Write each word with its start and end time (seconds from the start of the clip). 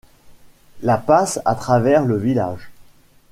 La 0.81 0.97
passe 0.97 1.39
à 1.45 1.53
travers 1.53 2.05
le 2.05 2.17
village. 2.17 2.71